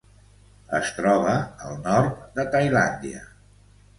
Es 0.77 0.87
troba 0.99 1.33
al 1.67 1.77
nord 1.87 2.17
de 2.39 2.45
Tailàndia. 2.57 3.23